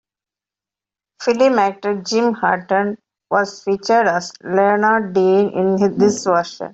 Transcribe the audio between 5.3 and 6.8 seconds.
in this version.